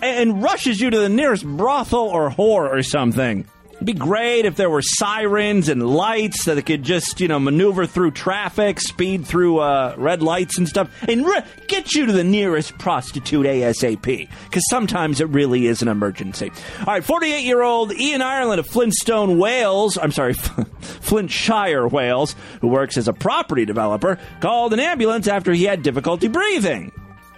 [0.02, 3.46] and rushes you to the nearest brothel or whore or something.
[3.78, 7.86] It'd be great if there were sirens and lights that could just, you know, maneuver
[7.86, 12.24] through traffic, speed through uh, red lights and stuff, and re- get you to the
[12.24, 14.28] nearest prostitute ASAP.
[14.46, 16.52] Because sometimes it really is an emergency.
[16.80, 20.34] All right, 48 year old Ian Ireland of Flintstone, Wales, I'm sorry,
[20.82, 26.28] Flintshire, Wales, who works as a property developer, called an ambulance after he had difficulty
[26.28, 26.92] breathing.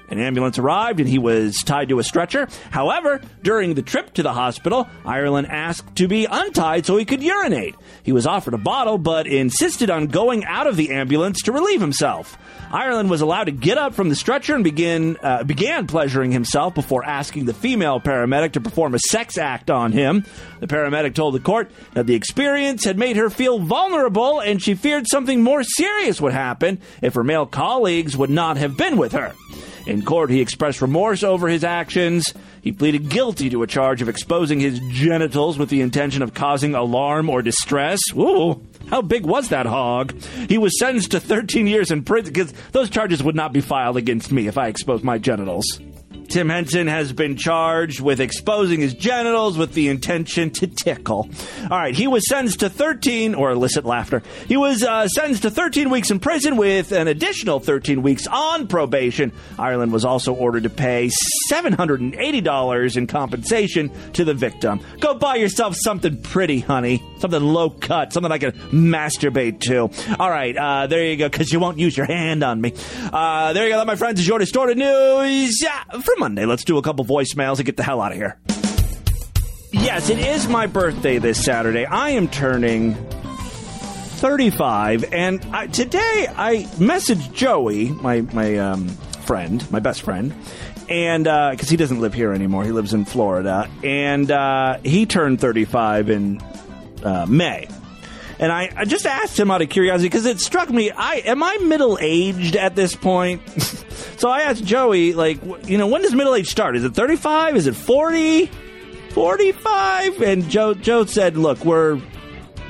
[0.09, 2.47] An ambulance arrived and he was tied to a stretcher.
[2.71, 7.21] However, during the trip to the hospital, Ireland asked to be untied so he could
[7.21, 7.75] urinate.
[8.03, 11.81] He was offered a bottle but insisted on going out of the ambulance to relieve
[11.81, 12.37] himself.
[12.71, 16.75] Ireland was allowed to get up from the stretcher and begin uh, began pleasuring himself
[16.75, 20.25] before asking the female paramedic to perform a sex act on him.
[20.59, 24.75] The paramedic told the court that the experience had made her feel vulnerable and she
[24.75, 29.13] feared something more serious would happen if her male colleagues would not have been with
[29.13, 29.33] her.
[29.85, 32.33] In court, he expressed remorse over his actions.
[32.61, 36.75] He pleaded guilty to a charge of exposing his genitals with the intention of causing
[36.75, 37.99] alarm or distress.
[38.15, 40.13] Ooh, how big was that hog?
[40.47, 43.97] He was sentenced to 13 years in prison because those charges would not be filed
[43.97, 45.65] against me if I exposed my genitals.
[46.29, 51.27] Tim Henson has been charged with exposing his genitals with the intention to tickle.
[51.63, 54.21] All right, he was sentenced to 13, or illicit laughter.
[54.47, 58.67] He was uh, sentenced to 13 weeks in prison with an additional 13 weeks on
[58.67, 59.31] probation.
[59.57, 61.09] Ireland was also ordered to pay
[61.51, 64.81] $780 in compensation to the victim.
[64.99, 67.03] Go buy yourself something pretty, honey.
[67.17, 69.89] Something low cut, something I can masturbate to.
[70.19, 72.73] All right, uh, there you go, because you won't use your hand on me.
[73.11, 75.63] Uh, there you go, my friends, is your distorted news
[76.03, 76.45] for Monday.
[76.45, 78.39] Let's do a couple voicemails and get the hell out of here.
[79.71, 81.85] Yes, it is my birthday this Saturday.
[81.85, 88.89] I am turning 35, and I, today I messaged Joey, my my um,
[89.25, 90.33] friend, my best friend,
[90.89, 95.39] and because he doesn't live here anymore, he lives in Florida, and uh, he turned
[95.39, 96.41] 35 in
[97.03, 97.67] uh, May.
[98.39, 100.91] And I, I just asked him out of curiosity because it struck me.
[100.91, 103.41] I am I middle aged at this point.
[104.19, 106.75] so I asked Joey, like, you know, when does middle age start?
[106.75, 107.55] Is it 35?
[107.55, 108.51] Is it 40?
[109.11, 110.21] 45?
[110.21, 111.99] And Joe Joe said, look, we're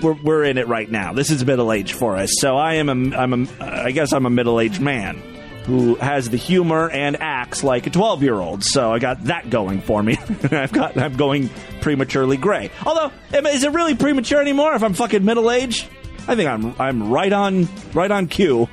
[0.02, 1.14] we're, we're in it right now.
[1.14, 2.32] This is middle age for us.
[2.39, 5.22] So I am a, I'm a, I guess I'm a middle aged man
[5.66, 8.64] who has the humor and acts like a 12 year old.
[8.64, 10.18] So I got that going for me.
[10.52, 11.50] I've got I'm going
[11.82, 12.72] prematurely gray.
[12.86, 15.88] Although, is it really premature anymore if I'm fucking middle aged?
[16.30, 18.70] I think I'm I'm right on right on cue.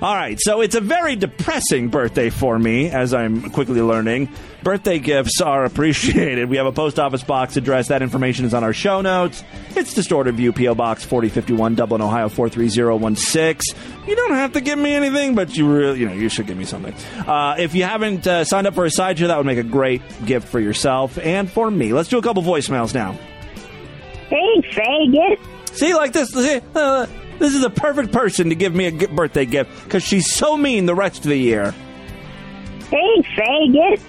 [0.00, 4.28] All right, so it's a very depressing birthday for me, as I'm quickly learning.
[4.62, 6.48] Birthday gifts are appreciated.
[6.48, 7.88] We have a post office box address.
[7.88, 9.42] That information is on our show notes.
[9.70, 13.76] It's Distorted View, PO Box 4051, Dublin, Ohio 43016.
[14.06, 16.56] You don't have to give me anything, but you really, you know, you should give
[16.56, 16.94] me something.
[17.26, 19.64] Uh, if you haven't uh, signed up for a side show, that would make a
[19.64, 21.92] great gift for yourself and for me.
[21.92, 23.18] Let's do a couple voicemails now.
[24.28, 25.49] Hey, faggot.
[25.72, 26.30] See, like this.
[26.30, 27.06] See, uh,
[27.38, 30.86] this is the perfect person to give me a birthday gift because she's so mean
[30.86, 31.72] the rest of the year.
[32.90, 34.00] Hey, faggot.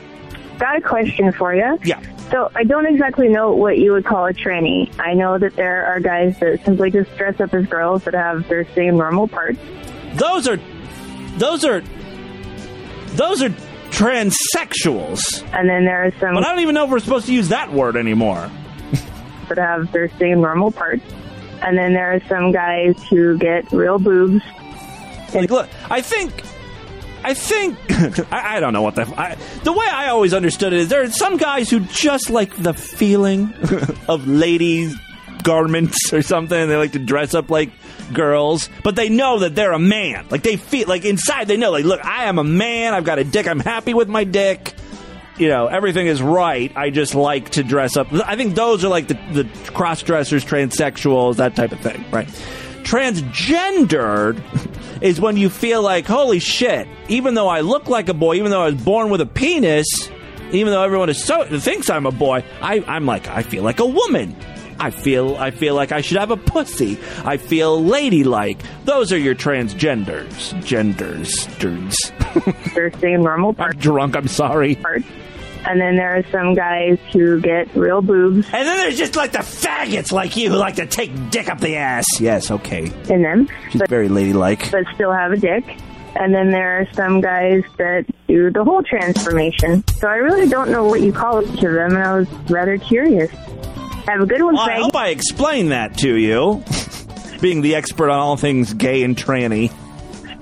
[0.60, 1.80] Got a question for you.
[1.84, 2.02] Yeah.
[2.30, 4.92] So I don't exactly know what you would call a tranny.
[5.00, 8.48] I know that there are guys that simply just dress up as girls that have
[8.48, 9.60] their same normal parts.
[10.14, 10.58] Those are,
[11.38, 11.82] those are,
[13.16, 13.50] those are
[13.90, 15.20] transsexuals.
[15.54, 17.50] And then there are some But I don't even know if we're supposed to use
[17.50, 18.50] that word anymore.
[19.50, 21.04] that have their same normal parts.
[21.62, 24.44] And then there are some guys who get real boobs.
[25.34, 26.44] Like, look, I think,
[27.24, 27.78] I think,
[28.32, 31.04] I, I don't know what the I, the way I always understood it is there
[31.04, 33.54] are some guys who just like the feeling
[34.08, 34.96] of ladies'
[35.44, 36.68] garments or something.
[36.68, 37.72] They like to dress up like
[38.14, 40.28] girls, but they know that they're a man.
[40.30, 42.94] Like they feel like inside they know, like, look, I am a man.
[42.94, 43.48] I've got a dick.
[43.48, 44.74] I'm happy with my dick.
[45.38, 46.72] You know, everything is right.
[46.76, 48.12] I just like to dress up.
[48.14, 52.28] I think those are like the, the cross dressers, transsexuals, that type of thing, right?
[52.84, 54.42] Transgendered
[55.02, 58.52] is when you feel like, holy shit, even though I look like a boy, even
[58.52, 59.88] though I was born with a penis,
[60.52, 63.80] even though everyone is so thinks I'm a boy, I, I'm like, I feel like
[63.80, 64.36] a woman.
[64.82, 66.98] I feel I feel like I should have a pussy.
[67.24, 68.60] I feel ladylike.
[68.84, 70.60] Those are your transgenders.
[70.66, 71.46] Genders.
[71.60, 72.12] Dudes.
[72.74, 73.76] their same normal parts.
[73.76, 74.80] I'm drunk, I'm sorry.
[75.64, 78.48] And then there are some guys who get real boobs.
[78.48, 81.60] And then there's just like the faggots like you who like to take dick up
[81.60, 82.08] the ass.
[82.20, 82.92] Yes, okay.
[83.10, 84.72] in them, She's very ladylike.
[84.72, 85.64] but still have a dick.
[86.16, 89.84] And then there are some guys that do the whole transformation.
[90.00, 92.80] So I really don't know what you call each of them, and I was rather
[92.80, 93.32] curious.
[94.08, 96.64] Have a good one, Well, I hope I explained that to you.
[97.42, 99.72] Being the expert on all things gay and tranny.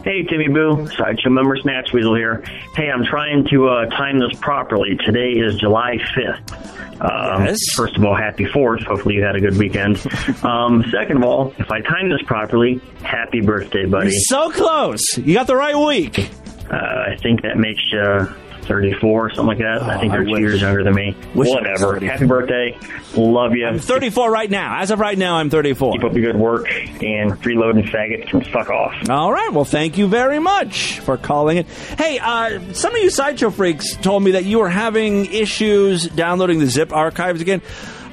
[0.04, 2.42] Hey, Timmy Boo, Sideshow member Snatch Weasel here.
[2.76, 4.98] Hey, I'm trying to uh, time this properly.
[5.06, 7.02] Today is July 5th.
[7.02, 7.58] Um, Yes.
[7.76, 8.84] First of all, happy 4th.
[8.86, 9.98] Hopefully you had a good weekend.
[10.44, 14.12] um, second of all, if I time this properly, happy birthday, buddy.
[14.12, 15.02] You're so close.
[15.18, 16.30] You got the right week.
[16.72, 18.28] Uh, I think that makes you
[18.70, 19.82] 34, something like that.
[19.82, 20.40] I think Oh, I you're two wish.
[20.42, 21.16] years younger than me.
[21.36, 22.00] Wish Whatever.
[22.00, 22.78] Happy birthday.
[23.16, 23.66] Love you.
[23.66, 24.80] I'm 34 right now.
[24.80, 25.94] As of right now, I'm 34.
[25.94, 28.94] Keep up the good work, and freeloading faggots can fuck off.
[29.10, 29.52] All right.
[29.52, 31.66] Well, thank you very much for calling it.
[31.98, 36.60] Hey, uh, some of you sideshow freaks told me that you were having issues downloading
[36.60, 37.62] the zip archives again.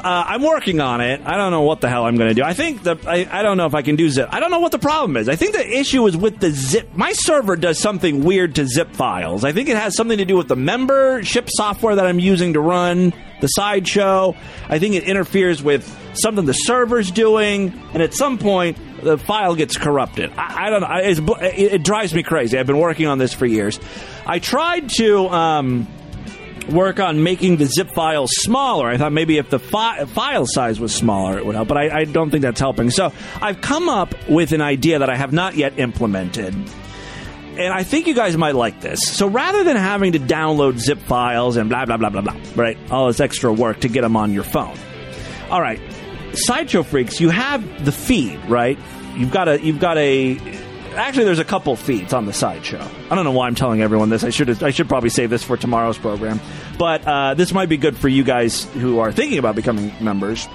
[0.06, 1.20] Uh, I'm working on it.
[1.24, 2.44] I don't know what the hell I'm going to do.
[2.44, 4.28] I think the I, I don't know if I can do zip.
[4.30, 5.28] I don't know what the problem is.
[5.28, 6.94] I think the issue is with the zip.
[6.94, 9.42] My server does something weird to zip files.
[9.42, 12.60] I think it has something to do with the membership software that I'm using to
[12.60, 14.36] run the sideshow.
[14.68, 15.84] I think it interferes with
[16.14, 20.30] something the server's doing, and at some point the file gets corrupted.
[20.36, 21.34] I, I don't know.
[21.40, 22.56] It, it drives me crazy.
[22.56, 23.80] I've been working on this for years.
[24.24, 25.26] I tried to.
[25.30, 25.88] Um,
[26.70, 28.88] work on making the zip files smaller.
[28.88, 32.00] I thought maybe if the fi- file size was smaller, it would help, but I,
[32.00, 32.90] I don't think that's helping.
[32.90, 36.54] So I've come up with an idea that I have not yet implemented.
[36.54, 39.00] And I think you guys might like this.
[39.02, 42.76] So rather than having to download zip files and blah, blah, blah, blah, blah, right?
[42.90, 44.76] All this extra work to get them on your phone.
[45.50, 45.80] All right.
[46.34, 48.78] Sideshow Freaks, you have the feed, right?
[49.14, 50.36] You've got a, you've got a,
[50.96, 52.86] actually there's a couple feeds on the sideshow.
[53.10, 54.24] I don't know why I'm telling everyone this.
[54.24, 56.40] I should I should probably save this for tomorrow's program.
[56.78, 60.46] But uh, this might be good for you guys who are thinking about becoming members.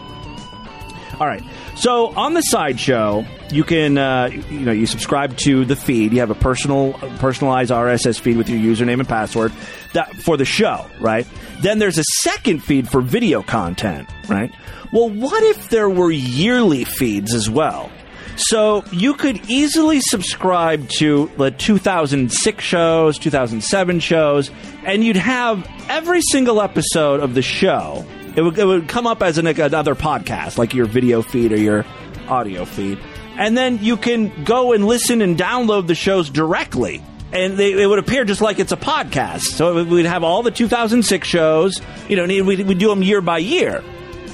[1.20, 1.44] All right.
[1.76, 6.14] So on the sideshow, you can uh, you know you subscribe to the feed.
[6.14, 9.52] You have a personal personalized RSS feed with your username and password
[9.94, 11.28] that for the show, right?
[11.60, 14.52] Then there's a second feed for video content, right?
[14.92, 17.92] Well, what if there were yearly feeds as well?
[18.38, 24.51] So you could easily subscribe to the 2006 shows, 2007 shows,
[24.86, 28.05] and you'd have every single episode of the show.
[28.36, 31.57] It would, it would come up as an, another podcast, like your video feed or
[31.57, 31.86] your
[32.27, 32.97] audio feed.
[33.38, 37.03] And then you can go and listen and download the shows directly.
[37.34, 39.41] And they, it would appear just like it's a podcast.
[39.41, 41.82] So we'd have all the 2006 shows.
[42.09, 43.84] You know, we'd, we'd do them year by year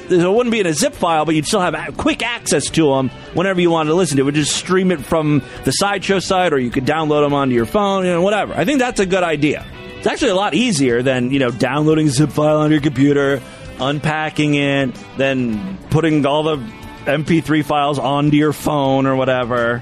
[0.10, 3.10] it wouldn't be in a zip file, but you'd still have quick access to them
[3.34, 4.26] whenever you wanted to listen to it.
[4.26, 7.66] Would just stream it from the sideshow site, or you could download them onto your
[7.66, 8.54] phone, you know, whatever.
[8.54, 9.66] I think that's a good idea.
[9.98, 13.42] It's actually a lot easier than you know downloading a zip file on your computer,
[13.80, 16.58] unpacking it, then putting all the
[17.06, 19.82] MP3 files onto your phone or whatever.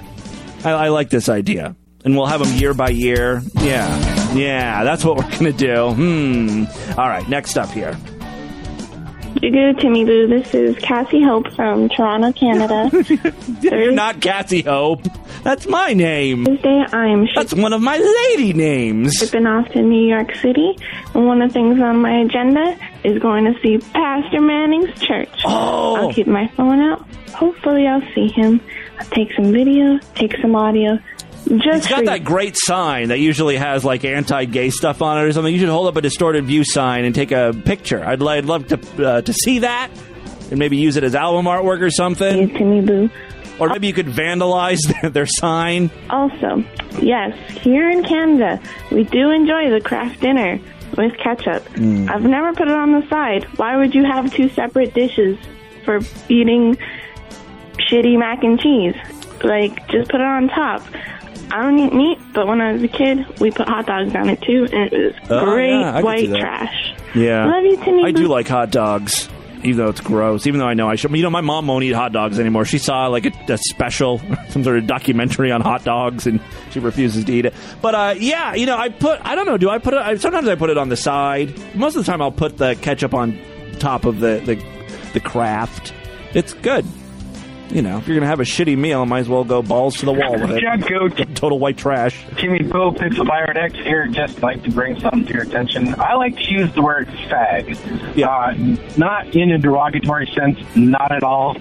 [0.64, 3.42] I, I like this idea, and we'll have them year by year.
[3.56, 5.92] Yeah, yeah, that's what we're gonna do.
[5.92, 6.66] Hmm.
[6.98, 7.98] All right, next up here.
[9.42, 10.28] Good, Timmy Boo.
[10.28, 12.90] This is Cassie Hope from Toronto, Canada.
[13.62, 15.04] You're not Cassie Hope.
[15.44, 16.46] That's my name.
[16.46, 19.14] Thursday, I'm That's one of my lady names.
[19.14, 20.78] shipping off to New York City,
[21.14, 25.30] and one of the things on my agenda is going to see Pastor Manning's church.
[25.46, 25.96] Oh.
[25.98, 27.06] I'll keep my phone out.
[27.34, 28.62] Hopefully, I'll see him.
[29.00, 30.98] I'll take some video, take some audio.
[31.48, 35.32] Just It's got that great sign that usually has like anti-gay stuff on it or
[35.32, 35.54] something.
[35.54, 38.04] You should hold up a distorted view sign and take a picture.
[38.04, 39.91] I'd, I'd love to uh, to see that
[40.50, 42.50] and maybe use it as album artwork or something.
[42.50, 43.10] Timmy Boo.
[43.60, 45.91] Or maybe you could vandalize their, their sign.
[46.10, 46.64] Also,
[47.00, 48.60] yes, here in Canada,
[48.91, 50.60] we do enjoy the Kraft Dinner
[50.98, 51.64] with ketchup.
[51.76, 52.10] Mm.
[52.10, 53.43] I've never put it on the side.
[53.58, 55.38] Why would you have two separate dishes
[55.84, 56.78] for eating
[57.89, 58.96] shitty mac and cheese?
[59.43, 60.82] Like, just put it on top.
[61.52, 64.30] I don't eat meat, but when I was a kid, we put hot dogs on
[64.30, 66.93] it too, and it was Oh, great yeah, I could see white trash.
[67.14, 69.30] Yeah, Love you, Timmy I do like hot dogs,
[69.64, 70.48] even though it's gross.
[70.48, 71.12] Even though I know I should.
[71.16, 72.66] You know, my mom won't eat hot dogs anymore.
[72.66, 74.20] She saw like a, a special,
[74.50, 76.41] some sort of documentary on hot dogs, and
[76.72, 77.54] she refuses to eat it.
[77.82, 79.22] But uh, yeah, you know, I put.
[79.24, 79.58] I don't know.
[79.58, 80.00] Do I put it?
[80.00, 81.54] I, sometimes I put it on the side.
[81.76, 83.39] Most of the time, I'll put the ketchup on
[83.80, 85.93] top of the the, the Kraft.
[86.34, 86.86] It's good.
[87.70, 89.97] You know, if you're gonna have a shitty meal, I might as well go balls
[89.97, 90.88] to the wall with it.
[90.88, 91.18] Coach.
[91.36, 92.24] Total white trash.
[92.38, 94.07] Timmy Pixel Pirate X here.
[94.07, 95.99] Just like to bring something to your attention.
[95.99, 97.76] I like to use the word fag.
[98.24, 101.57] Uh, not in a derogatory sense, not at all.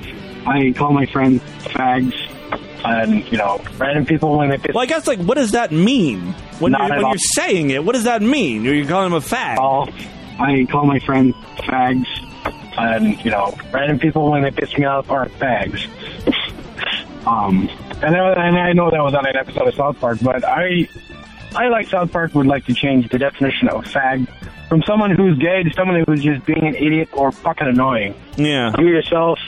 [0.46, 2.14] I call my friends fags.
[2.86, 5.72] And, you know, random people when they piss Well, I guess like, what does that
[5.72, 7.82] mean when Not you're, when you're saying it?
[7.82, 8.66] What does that mean?
[8.66, 9.57] Are You're calling him a fag.
[9.57, 9.88] all.
[10.38, 12.05] I call my friends fags.
[12.77, 15.87] And, you know, random people when they piss me off are fags.
[17.27, 17.68] Um,
[18.03, 20.89] and, I- and I know that was on an episode of South Park, but I,
[21.55, 24.29] I like South Park would like to change the definition of a fag
[24.68, 28.14] from someone who's gay to someone who's just being an idiot or fucking annoying.
[28.37, 28.75] Yeah.
[28.79, 29.39] You yourself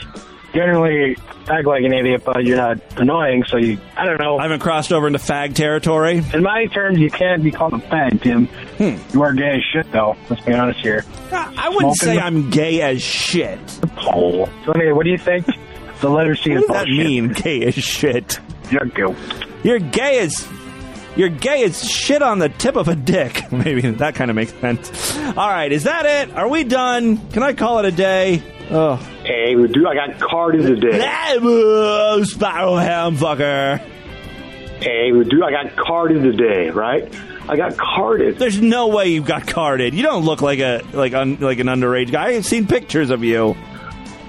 [0.53, 1.17] generally
[1.49, 4.37] act like an idiot, but you're not annoying, so you, I don't know.
[4.37, 6.21] I haven't crossed over into fag territory.
[6.33, 8.45] In my terms, you can't be called a fag, Tim.
[8.47, 8.97] Hmm.
[9.15, 10.15] You are gay as shit, though.
[10.29, 11.03] Let's be honest here.
[11.31, 13.59] I wouldn't say I'm gay as shit.
[13.95, 14.49] Pole.
[14.65, 15.45] So anyway, what do you think?
[16.01, 17.05] The letter C is What does that bullshit.
[17.05, 18.39] mean, gay as shit?
[18.69, 19.15] You're gay.
[19.63, 20.47] You're gay as
[21.15, 23.51] you're gay as shit on the tip of a dick.
[23.51, 25.17] Maybe that kind of makes sense.
[25.35, 26.35] All right, is that it?
[26.35, 27.17] Are we done?
[27.31, 28.43] Can I call it a day?
[28.69, 29.85] Oh, Hey, dude.
[29.87, 30.99] I got carded today.
[31.41, 33.79] oh spiral ham fucker.
[34.79, 35.41] Hey, dude.
[35.43, 37.13] I got carded today, right?
[37.49, 38.37] I got carded.
[38.37, 39.93] There's no way you got carded.
[39.93, 42.29] You don't look like a like un, like an underage guy.
[42.29, 43.55] I've seen pictures of you.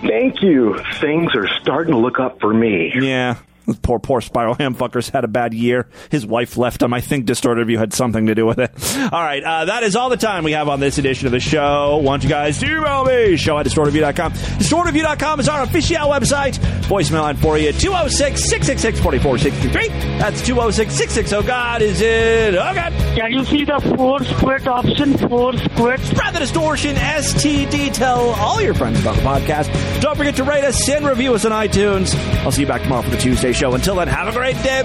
[0.03, 0.79] Thank you.
[1.01, 2.93] Things are starting to look up for me.
[2.95, 3.37] Yeah.
[3.83, 5.89] Poor, poor Spiral Ham fucker's had a bad year.
[6.11, 6.93] His wife left him.
[6.95, 8.71] I think Distorted View had something to do with it.
[9.13, 11.41] All right, uh, that is all the time we have on this edition of the
[11.41, 11.99] show.
[11.99, 14.33] Want you guys to email me, show at distortedview.com.
[14.33, 16.59] Distortedview.com is our official website.
[16.89, 20.19] Voicemail line for you, 206-666-4463.
[20.19, 21.83] That's 206-660-God.
[21.83, 22.55] Is it?
[22.55, 22.93] Oh, God.
[23.17, 25.17] Can you see the four squid option?
[25.29, 26.01] Four squid.
[26.01, 27.93] Spread the distortion, STD.
[27.93, 30.01] Tell all your friends about the podcast.
[30.01, 32.15] Don't forget to rate us and review us on iTunes.
[32.45, 33.75] I'll see you back tomorrow for the Tuesday show.
[33.75, 34.83] Until then, have a great day.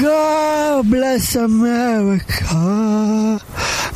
[0.00, 2.54] God bless America,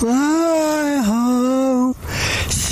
[0.03, 1.95] my home,